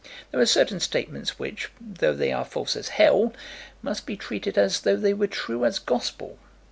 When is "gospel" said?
5.77-6.39